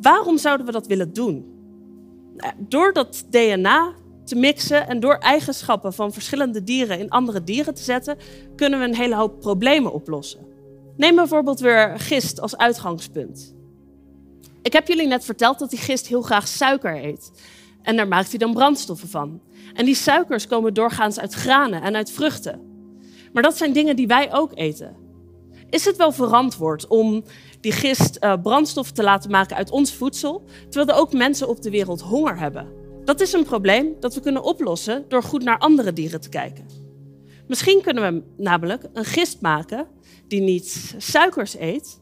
Waarom 0.00 0.38
zouden 0.38 0.66
we 0.66 0.72
dat 0.72 0.86
willen 0.86 1.12
doen? 1.12 1.44
Nou, 2.36 2.52
door 2.58 2.92
dat 2.92 3.24
DNA 3.30 3.92
te 4.24 4.36
mixen 4.36 4.88
en 4.88 5.00
door 5.00 5.14
eigenschappen 5.14 5.92
van 5.92 6.12
verschillende 6.12 6.62
dieren 6.62 6.98
in 6.98 7.10
andere 7.10 7.44
dieren 7.44 7.74
te 7.74 7.82
zetten, 7.82 8.16
kunnen 8.56 8.78
we 8.78 8.84
een 8.84 8.94
hele 8.94 9.14
hoop 9.14 9.40
problemen 9.40 9.92
oplossen. 9.92 10.46
Neem 10.96 11.14
bijvoorbeeld 11.14 11.60
weer 11.60 12.00
gist 12.00 12.40
als 12.40 12.56
uitgangspunt. 12.56 13.54
Ik 14.62 14.72
heb 14.72 14.88
jullie 14.88 15.06
net 15.06 15.24
verteld 15.24 15.58
dat 15.58 15.70
die 15.70 15.78
gist 15.78 16.06
heel 16.06 16.22
graag 16.22 16.48
suiker 16.48 17.04
eet. 17.04 17.30
En 17.82 17.96
daar 17.96 18.08
maakt 18.08 18.28
hij 18.28 18.38
dan 18.38 18.52
brandstoffen 18.52 19.08
van. 19.08 19.40
En 19.74 19.84
die 19.84 19.94
suikers 19.94 20.46
komen 20.46 20.74
doorgaans 20.74 21.18
uit 21.20 21.32
granen 21.32 21.82
en 21.82 21.96
uit 21.96 22.10
vruchten. 22.10 22.60
Maar 23.32 23.42
dat 23.42 23.56
zijn 23.56 23.72
dingen 23.72 23.96
die 23.96 24.06
wij 24.06 24.32
ook 24.32 24.50
eten. 24.54 24.96
Is 25.70 25.84
het 25.84 25.96
wel 25.96 26.12
verantwoord 26.12 26.86
om 26.86 27.24
die 27.60 27.72
gist 27.72 28.18
uh, 28.20 28.34
brandstof 28.42 28.90
te 28.90 29.02
laten 29.02 29.30
maken 29.30 29.56
uit 29.56 29.70
ons 29.70 29.94
voedsel, 29.94 30.44
terwijl 30.68 30.96
er 30.96 31.02
ook 31.02 31.12
mensen 31.12 31.48
op 31.48 31.62
de 31.62 31.70
wereld 31.70 32.00
honger 32.00 32.38
hebben? 32.38 32.72
Dat 33.04 33.20
is 33.20 33.32
een 33.32 33.44
probleem 33.44 33.96
dat 34.00 34.14
we 34.14 34.20
kunnen 34.20 34.42
oplossen 34.42 35.04
door 35.08 35.22
goed 35.22 35.42
naar 35.42 35.58
andere 35.58 35.92
dieren 35.92 36.20
te 36.20 36.28
kijken. 36.28 36.66
Misschien 37.46 37.82
kunnen 37.82 38.14
we 38.14 38.42
namelijk 38.42 38.84
een 38.92 39.04
gist 39.04 39.40
maken 39.40 39.86
die 40.28 40.40
niet 40.40 40.94
suikers 40.98 41.58
eet, 41.58 42.00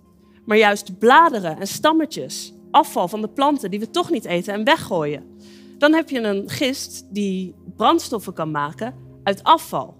maar 0.51 0.59
juist 0.59 0.99
bladeren 0.99 1.59
en 1.59 1.67
stammetjes, 1.67 2.53
afval 2.71 3.09
van 3.09 3.21
de 3.21 3.29
planten 3.29 3.71
die 3.71 3.81
we 3.81 3.91
toch 3.91 4.11
niet 4.11 4.25
eten 4.25 4.55
en 4.55 4.65
weggooien. 4.65 5.39
Dan 5.79 5.93
heb 5.93 6.11
je 6.11 6.21
een 6.21 6.49
gist 6.49 7.07
die 7.11 7.55
brandstoffen 7.77 8.33
kan 8.33 8.51
maken 8.51 8.95
uit 9.23 9.43
afval. 9.43 9.97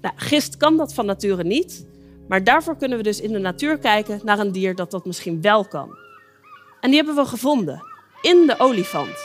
Nou, 0.00 0.14
gist 0.16 0.56
kan 0.56 0.76
dat 0.76 0.94
van 0.94 1.06
nature 1.06 1.44
niet, 1.44 1.86
maar 2.28 2.44
daarvoor 2.44 2.76
kunnen 2.76 2.98
we 2.98 3.04
dus 3.04 3.20
in 3.20 3.32
de 3.32 3.38
natuur 3.38 3.78
kijken 3.78 4.20
naar 4.24 4.38
een 4.38 4.52
dier 4.52 4.74
dat 4.74 4.90
dat 4.90 5.06
misschien 5.06 5.40
wel 5.40 5.64
kan. 5.64 5.96
En 6.80 6.90
die 6.90 6.96
hebben 6.96 7.14
we 7.14 7.24
gevonden 7.24 7.82
in 8.20 8.46
de 8.46 8.58
olifant. 8.58 9.16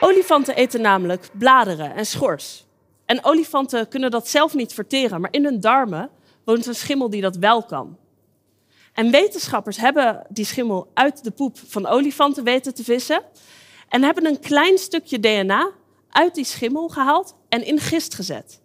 Olifanten 0.00 0.56
eten 0.56 0.80
namelijk 0.80 1.28
bladeren 1.32 1.94
en 1.94 2.06
schors. 2.06 2.66
En 3.04 3.24
olifanten 3.24 3.88
kunnen 3.88 4.10
dat 4.10 4.28
zelf 4.28 4.54
niet 4.54 4.72
verteren, 4.72 5.20
maar 5.20 5.32
in 5.32 5.44
hun 5.44 5.60
darmen 5.60 6.10
woont 6.44 6.66
een 6.66 6.74
schimmel 6.74 7.10
die 7.10 7.20
dat 7.20 7.36
wel 7.36 7.62
kan. 7.62 7.96
En 8.94 9.10
wetenschappers 9.10 9.76
hebben 9.76 10.26
die 10.28 10.44
schimmel 10.44 10.90
uit 10.94 11.24
de 11.24 11.30
poep 11.30 11.58
van 11.66 11.86
olifanten 11.86 12.44
weten 12.44 12.74
te 12.74 12.84
vissen 12.84 13.22
en 13.88 14.02
hebben 14.02 14.26
een 14.26 14.40
klein 14.40 14.78
stukje 14.78 15.20
DNA 15.20 15.70
uit 16.10 16.34
die 16.34 16.44
schimmel 16.44 16.88
gehaald 16.88 17.34
en 17.48 17.66
in 17.66 17.78
gist 17.78 18.14
gezet. 18.14 18.60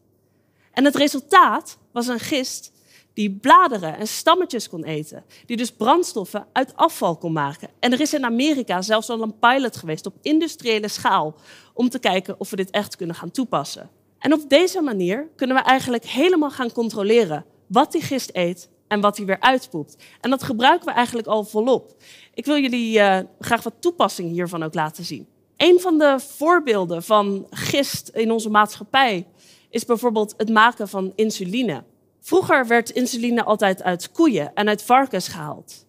En 0.72 0.86
het 0.86 0.96
resultaat 0.96 1.78
was 1.92 2.08
een 2.08 2.20
gist 2.20 2.72
die 3.14 3.32
bladeren 3.32 3.98
en 3.98 4.08
stammetjes 4.08 4.70
kon 4.70 4.84
eten, 4.84 5.24
die 5.46 5.58
dus 5.58 5.72
brandstoffen 5.72 6.48
uit 6.54 6.76
afval 6.76 7.18
kon 7.18 7.32
maken. 7.32 7.70
En 7.80 7.94
er 7.94 8.00
is 8.00 8.14
in 8.14 8.26
Amerika 8.26 8.82
zelfs 8.82 9.10
al 9.10 9.22
een 9.22 9.40
pilot 9.40 9.78
geweest 9.78 10.06
op 10.06 10.14
industriële 10.22 10.88
schaal 10.88 11.36
om 11.74 11.90
te 11.90 12.00
kijken 12.00 12.40
of 12.40 12.50
we 12.50 12.56
dit 12.56 12.70
echt 12.70 12.96
kunnen 12.96 13.16
gaan 13.16 13.32
toepassen. 13.32 13.90
En 14.20 14.34
op 14.34 14.50
deze 14.50 14.82
manier 14.82 15.28
kunnen 15.36 15.56
we 15.56 15.62
eigenlijk 15.62 16.06
helemaal 16.06 16.52
gaan 16.52 16.72
controleren 16.72 17.46
wat 17.68 17.92
die 17.92 18.02
gist 18.02 18.30
eet 18.34 18.70
en 18.90 19.02
wat 19.02 19.18
hij 19.18 19.26
weer 19.26 19.40
uitpoept. 19.40 19.96
En 20.22 20.30
dat 20.30 20.44
gebruiken 20.44 20.86
we 20.86 20.92
eigenlijk 20.92 21.28
al 21.28 21.44
volop. 21.44 21.96
Ik 22.34 22.46
wil 22.46 22.58
jullie 22.58 23.00
uh, 23.00 23.20
graag 23.40 23.64
wat 23.64 23.74
toepassingen 23.80 24.32
hiervan 24.32 24.64
ook 24.64 24.74
laten 24.74 25.04
zien. 25.04 25.28
Een 25.58 25.80
van 25.80 25.98
de 25.98 26.20
voorbeelden 26.20 27.04
van 27.04 27.48
gist 27.50 28.10
in 28.10 28.32
onze 28.32 28.50
maatschappij 28.50 29.28
is 29.70 29.86
bijvoorbeeld 29.86 30.34
het 30.38 30.50
maken 30.50 30.88
van 30.88 31.12
insuline. 31.16 31.84
Vroeger 32.20 32.68
werd 32.68 32.90
insuline 32.90 33.44
altijd 33.44 33.84
uit 33.84 34.12
koeien 34.12 34.54
en 34.54 34.68
uit 34.68 34.84
varkens 34.84 35.28
gehaald. 35.28 35.86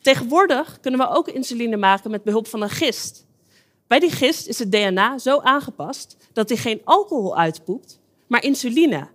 Tegenwoordig 0.00 0.80
kunnen 0.80 1.00
we 1.00 1.08
ook 1.08 1.28
insuline 1.28 1.76
maken 1.76 2.10
met 2.10 2.22
behulp 2.22 2.46
van 2.46 2.62
een 2.62 2.70
gist. 2.70 3.26
Bij 3.86 3.98
die 3.98 4.10
gist 4.10 4.46
is 4.46 4.58
het 4.58 4.72
DNA 4.72 5.18
zo 5.18 5.40
aangepast 5.40 6.16
dat 6.32 6.48
hij 6.48 6.58
geen 6.58 6.80
alcohol 6.84 7.36
uitpoept, 7.36 8.00
maar 8.26 8.42
insuline. 8.42 9.08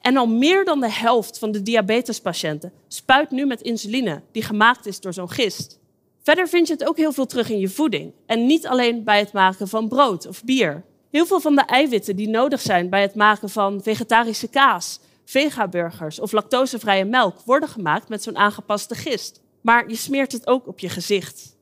En 0.00 0.16
al 0.16 0.26
meer 0.26 0.64
dan 0.64 0.80
de 0.80 0.90
helft 0.90 1.38
van 1.38 1.52
de 1.52 1.62
diabetespatiënten 1.62 2.72
spuit 2.88 3.30
nu 3.30 3.46
met 3.46 3.62
insuline 3.62 4.22
die 4.32 4.42
gemaakt 4.42 4.86
is 4.86 5.00
door 5.00 5.12
zo'n 5.12 5.30
gist. 5.30 5.80
Verder 6.22 6.48
vind 6.48 6.66
je 6.66 6.72
het 6.72 6.84
ook 6.84 6.96
heel 6.96 7.12
veel 7.12 7.26
terug 7.26 7.50
in 7.50 7.58
je 7.58 7.68
voeding. 7.68 8.12
En 8.26 8.46
niet 8.46 8.66
alleen 8.66 9.04
bij 9.04 9.18
het 9.18 9.32
maken 9.32 9.68
van 9.68 9.88
brood 9.88 10.26
of 10.26 10.44
bier. 10.44 10.84
Heel 11.10 11.26
veel 11.26 11.40
van 11.40 11.54
de 11.54 11.62
eiwitten 11.62 12.16
die 12.16 12.28
nodig 12.28 12.60
zijn 12.60 12.90
bij 12.90 13.02
het 13.02 13.14
maken 13.14 13.48
van 13.48 13.82
vegetarische 13.82 14.48
kaas, 14.48 15.00
vegaburgers 15.24 16.20
of 16.20 16.32
lactosevrije 16.32 17.04
melk 17.04 17.40
worden 17.44 17.68
gemaakt 17.68 18.08
met 18.08 18.22
zo'n 18.22 18.36
aangepaste 18.36 18.94
gist. 18.94 19.40
Maar 19.60 19.88
je 19.88 19.96
smeert 19.96 20.32
het 20.32 20.46
ook 20.46 20.66
op 20.66 20.78
je 20.78 20.88
gezicht. 20.88 21.56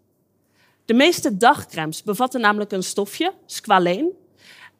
De 0.84 0.94
meeste 0.94 1.36
dagcremes 1.36 2.02
bevatten 2.02 2.40
namelijk 2.40 2.72
een 2.72 2.82
stofje, 2.82 3.32
squaleen, 3.46 4.12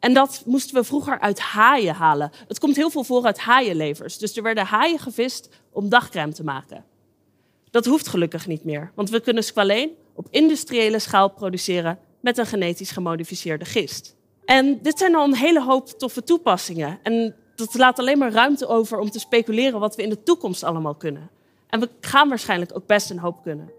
en 0.01 0.13
dat 0.13 0.43
moesten 0.45 0.75
we 0.75 0.83
vroeger 0.83 1.19
uit 1.19 1.39
haaien 1.39 1.95
halen. 1.95 2.31
Het 2.47 2.59
komt 2.59 2.75
heel 2.75 2.89
veel 2.89 3.03
voor 3.03 3.25
uit 3.25 3.39
haaienlevers. 3.39 4.17
Dus 4.17 4.35
er 4.35 4.43
werden 4.43 4.65
haaien 4.65 4.99
gevist 4.99 5.49
om 5.71 5.89
dagcrème 5.89 6.33
te 6.33 6.43
maken. 6.43 6.85
Dat 7.71 7.85
hoeft 7.85 8.07
gelukkig 8.07 8.47
niet 8.47 8.63
meer, 8.63 8.91
want 8.95 9.09
we 9.09 9.19
kunnen 9.19 9.43
squaleen 9.43 9.89
op 10.15 10.27
industriële 10.29 10.99
schaal 10.99 11.29
produceren 11.29 11.99
met 12.19 12.37
een 12.37 12.45
genetisch 12.45 12.91
gemodificeerde 12.91 13.65
gist. 13.65 14.15
En 14.45 14.79
dit 14.81 14.97
zijn 14.97 15.15
al 15.15 15.23
een 15.23 15.35
hele 15.35 15.63
hoop 15.63 15.87
toffe 15.87 16.23
toepassingen. 16.23 16.99
En 17.03 17.35
Dat 17.55 17.73
laat 17.73 17.99
alleen 17.99 18.17
maar 18.17 18.31
ruimte 18.31 18.67
over 18.67 18.99
om 18.99 19.09
te 19.09 19.19
speculeren 19.19 19.79
wat 19.79 19.95
we 19.95 20.03
in 20.03 20.09
de 20.09 20.23
toekomst 20.23 20.63
allemaal 20.63 20.95
kunnen. 20.95 21.29
En 21.67 21.79
we 21.79 21.89
gaan 22.01 22.29
waarschijnlijk 22.29 22.75
ook 22.75 22.85
best 22.85 23.09
een 23.09 23.19
hoop 23.19 23.43
kunnen. 23.43 23.71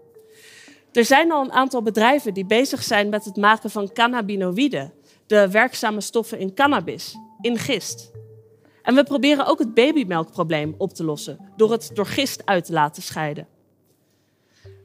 Er 0.91 1.05
zijn 1.05 1.31
al 1.31 1.43
een 1.43 1.51
aantal 1.51 1.81
bedrijven 1.81 2.33
die 2.33 2.45
bezig 2.45 2.83
zijn 2.83 3.09
met 3.09 3.25
het 3.25 3.35
maken 3.35 3.69
van 3.69 3.91
cannabinoïden, 3.93 4.93
de 5.27 5.51
werkzame 5.51 6.01
stoffen 6.01 6.39
in 6.39 6.53
cannabis, 6.53 7.15
in 7.41 7.57
gist. 7.57 8.11
En 8.81 8.95
we 8.95 9.03
proberen 9.03 9.45
ook 9.45 9.59
het 9.59 9.73
babymelkprobleem 9.73 10.75
op 10.77 10.93
te 10.93 11.03
lossen 11.03 11.51
door 11.57 11.71
het 11.71 11.91
door 11.93 12.05
gist 12.05 12.45
uit 12.45 12.65
te 12.65 12.73
laten 12.73 13.03
scheiden. 13.03 13.47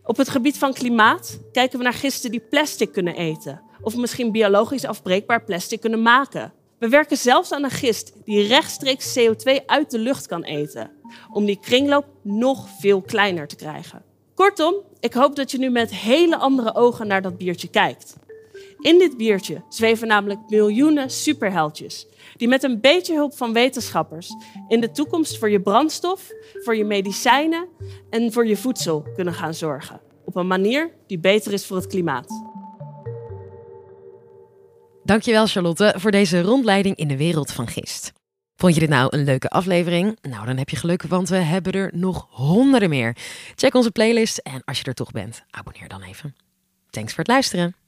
Op 0.04 0.16
het 0.16 0.28
gebied 0.28 0.58
van 0.58 0.72
klimaat 0.72 1.40
kijken 1.52 1.78
we 1.78 1.84
naar 1.84 1.92
gisten 1.92 2.30
die 2.30 2.40
plastic 2.40 2.92
kunnen 2.92 3.16
eten 3.16 3.62
of 3.80 3.96
misschien 3.96 4.32
biologisch 4.32 4.84
afbreekbaar 4.84 5.44
plastic 5.44 5.80
kunnen 5.80 6.02
maken. 6.02 6.52
We 6.78 6.88
werken 6.88 7.16
zelfs 7.16 7.52
aan 7.52 7.64
een 7.64 7.70
gist 7.70 8.12
die 8.24 8.46
rechtstreeks 8.46 9.18
CO2 9.18 9.64
uit 9.66 9.90
de 9.90 9.98
lucht 9.98 10.26
kan 10.26 10.44
eten, 10.44 10.90
om 11.32 11.44
die 11.44 11.58
kringloop 11.60 12.06
nog 12.22 12.68
veel 12.80 13.02
kleiner 13.02 13.48
te 13.48 13.56
krijgen. 13.56 14.02
Kortom, 14.34 14.74
ik 15.00 15.12
hoop 15.12 15.36
dat 15.36 15.50
je 15.50 15.58
nu 15.58 15.70
met 15.70 15.94
hele 15.94 16.36
andere 16.36 16.74
ogen 16.74 17.06
naar 17.06 17.22
dat 17.22 17.38
biertje 17.38 17.68
kijkt. 17.68 18.16
In 18.78 18.98
dit 18.98 19.16
biertje 19.16 19.62
zweven 19.68 20.08
namelijk 20.08 20.40
miljoenen 20.48 21.10
superheldjes, 21.10 22.06
die 22.36 22.48
met 22.48 22.62
een 22.62 22.80
beetje 22.80 23.14
hulp 23.14 23.36
van 23.36 23.52
wetenschappers 23.52 24.34
in 24.68 24.80
de 24.80 24.90
toekomst 24.90 25.38
voor 25.38 25.50
je 25.50 25.60
brandstof, 25.60 26.30
voor 26.52 26.76
je 26.76 26.84
medicijnen 26.84 27.68
en 28.10 28.32
voor 28.32 28.46
je 28.46 28.56
voedsel 28.56 29.06
kunnen 29.14 29.34
gaan 29.34 29.54
zorgen. 29.54 30.00
Op 30.24 30.36
een 30.36 30.46
manier 30.46 30.90
die 31.06 31.18
beter 31.18 31.52
is 31.52 31.66
voor 31.66 31.76
het 31.76 31.86
klimaat. 31.86 32.46
Dankjewel 35.04 35.46
Charlotte 35.46 35.94
voor 35.96 36.10
deze 36.10 36.42
rondleiding 36.42 36.96
in 36.96 37.08
de 37.08 37.16
wereld 37.16 37.52
van 37.52 37.66
gist. 37.66 38.12
Vond 38.56 38.74
je 38.74 38.80
dit 38.80 38.88
nou 38.88 39.16
een 39.16 39.24
leuke 39.24 39.48
aflevering? 39.48 40.18
Nou, 40.22 40.46
dan 40.46 40.56
heb 40.56 40.68
je 40.68 40.76
geluk, 40.76 41.02
want 41.02 41.28
we 41.28 41.36
hebben 41.36 41.72
er 41.72 41.90
nog 41.94 42.26
honderden 42.30 42.88
meer. 42.88 43.16
Check 43.54 43.74
onze 43.74 43.90
playlist 43.90 44.38
en 44.38 44.62
als 44.64 44.78
je 44.78 44.84
er 44.84 44.94
toch 44.94 45.10
bent, 45.10 45.44
abonneer 45.50 45.88
dan 45.88 46.02
even. 46.02 46.36
Thanks 46.90 47.10
voor 47.14 47.24
het 47.24 47.32
luisteren. 47.32 47.87